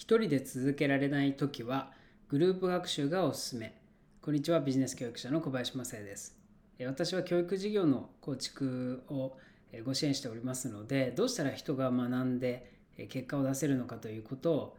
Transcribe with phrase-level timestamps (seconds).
[0.00, 1.92] 一人で続けられないときは
[2.30, 3.78] グループ学習がおすすめ。
[4.22, 6.38] こんにちは、ビジネス教育者の小林正也です。
[6.86, 9.36] 私は教育事業の構築を
[9.84, 12.72] ご支援しておりますので、どうしたら人が学んで
[13.10, 14.76] 結果を出せるのかということを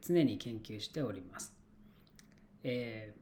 [0.00, 1.52] 常に研究しております。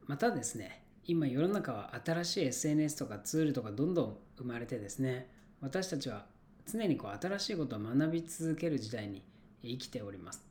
[0.07, 5.29] またですね、今世の中は新しい SNS とかツールとかどんどん生まれてですね、
[5.59, 6.27] 私たちは
[6.65, 9.25] 常にこう新しいことを学び続ける時代に
[9.61, 10.49] 生きております。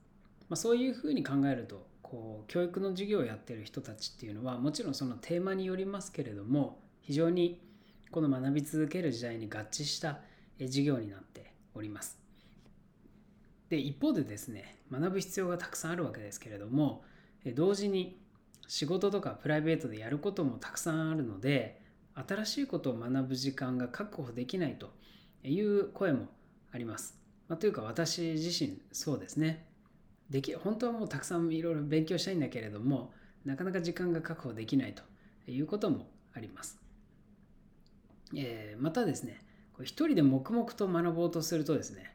[0.50, 7.62] まあ、そういうふうに考えるとこう教育の授業をやってる人たちっていうのはもちろんそのテーマによりますけれども非常に
[8.10, 10.18] この学び続ける時代に合致した
[10.58, 12.18] 授業になっております。
[13.68, 17.04] で一方でですね学ぶ必要がたくさんあるわけですけれども
[17.54, 18.20] 同時に
[18.66, 21.80] 仕事とかプライベートでやることもたくさんあるので
[22.14, 24.90] 新しいことを学ぶ時間が確保できないと
[25.44, 26.26] いう声も
[26.72, 27.16] あります。
[27.46, 29.69] まあ、というか私自身そうですね。
[30.30, 33.12] でき本当はもうたくさんいろいろ勉強したいんだけれども
[33.44, 35.02] なかなか時間が確保できないと
[35.50, 36.78] いうこともあります。
[38.36, 39.40] えー、またですね
[39.82, 42.14] 一人で黙々と学ぼうとするとですね、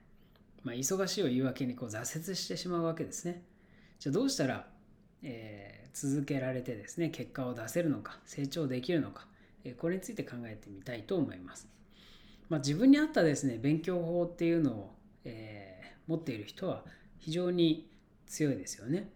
[0.64, 3.42] まあ、忙しいを言い訳にこう挫折してしまうわけですね。
[4.00, 4.68] じゃあどうしたら、
[5.24, 9.26] えー、続けられてですね結果を出せるのか成長できるのか、
[9.64, 11.68] え、これについて考えてみたいと思います。
[12.50, 16.84] まあ、自分に合ったですね勉強法っていうのを、え、持っている人は
[17.18, 17.90] 非常に
[18.28, 19.10] 強いですよね。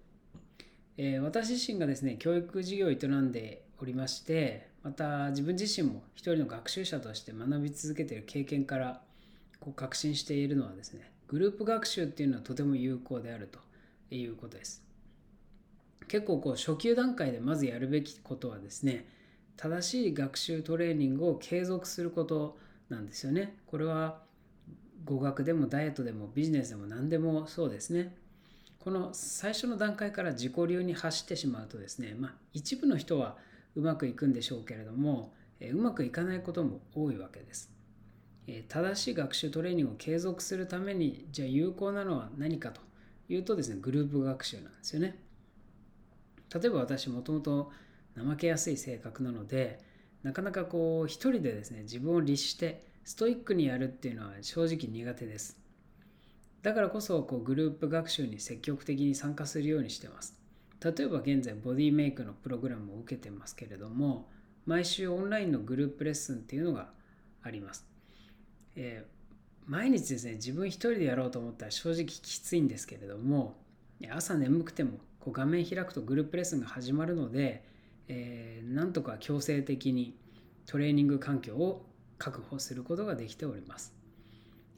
[0.97, 9.01] えー、私自身がですね教育事業を営んでおりましてまた自分自身も一人の学習者として学び続けている経験から
[9.59, 13.59] こう確信しているのはですねグループ学習っていうのはとても有効であると
[14.13, 14.83] いうことです。
[16.07, 19.07] 結構こう初級段階でまずやるべきことはですね
[19.55, 22.57] 正しい学習トレーニングを継続すること
[22.89, 23.57] なんですよね。
[23.67, 24.21] これは
[25.05, 28.15] 語学でもダイエットでもビジネスでも何でもそうですね。
[28.79, 33.35] この最初の段階から自己流に走ってしまうとですね、まあ、一部の人は
[33.75, 37.71] うまくいくんでしょうけれども、えうまくいかないことも多いわけです。
[38.47, 42.81] え正しい学習トレーニングを継続するためにじゃあ有効なのは何かと
[43.27, 45.21] いうとですねグループ学習なんですよね。
[46.53, 47.71] 例えば私もともと
[48.17, 49.79] 怠けやすい性格なので
[50.23, 55.59] なかなかこう一人でですね自分を律してストイックにやるっていうのは正直苦手です。
[56.61, 60.35] だからこそこうグループ学習に積極的に参加するようにしてます。
[60.83, 64.29] 例えば現在ボディメイクのプログラムを受けてますけれども
[64.65, 66.89] 毎週オンラインのグループレッスンっていうのが
[67.43, 67.85] あります。
[68.75, 73.57] えー、毎日ですね自分一人でやろうと思ったら正直きついんですけれども
[74.09, 77.65] 朝眠くてもこう画面開くとグループレッスンが始まるので、
[78.07, 80.17] えー、なんとか強制的に
[80.65, 81.85] トレーニング環境を
[82.17, 83.98] 確保することができております。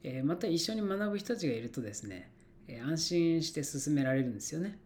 [0.03, 2.31] えまた一緒に学ぶ人たちがいるとですね、
[2.67, 4.79] え安心して進められるんですよね。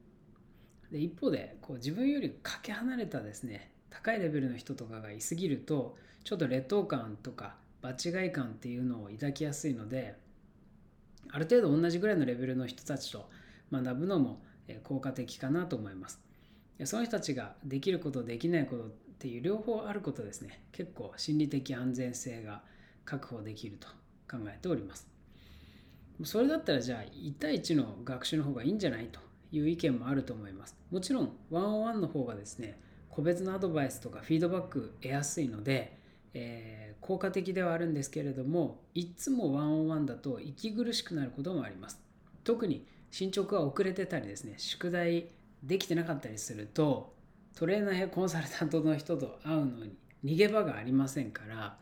[0.91, 10.15] で一方でこう自分よりかけ離れたですね高いレベルの人とかがいすぎるとちょっと劣等感とか場違い感っていうのを抱きやすいので
[11.31, 13.29] ある程度同じぐらいのレベルの人たちと
[13.71, 14.41] 学ぶのも
[14.83, 16.21] 効果的かなと思います。
[16.83, 22.61] その人たちができることできないことっていう両方あることですね結構心理的安全性が
[23.05, 23.87] 確保できると
[24.29, 25.07] 考えております。
[26.23, 29.19] それだったらじゃあ1対1の学習の方がいいんじゃないと
[29.51, 30.77] いう意見もあると思います。
[30.91, 35.97] もちろんワンオンワンの方がですね個別のアドバイスとかフィードバック得やすいので、
[36.33, 42.01] えー、効果的ではあるんですけれどもいつもワンオンワンだと息苦しくなることもあります。
[42.43, 45.29] 特に進捗が遅れてたりですね宿題
[45.63, 47.13] できてなかったりすると
[47.55, 51.77] トレーナーやコンサルタントの人と会うのに逃げ場がありませんから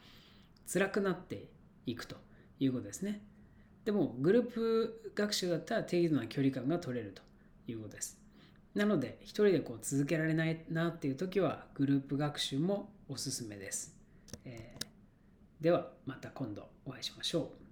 [0.72, 1.48] 辛くなって
[1.86, 2.16] いくと
[2.60, 3.22] いうことですね。
[3.86, 7.22] でもグループ学習だったら適度な距離感が取れると
[7.68, 8.18] いうことです。
[8.76, 13.96] なので一人でこう続けられないなっていう時はグループ学習もおすすめです。
[14.46, 17.63] えー、ではまた今度お会いしましょう。